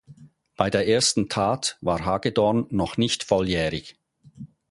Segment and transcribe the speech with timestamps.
[0.57, 3.97] Bei der ersten Tat war Hagedorn noch nicht volljährig.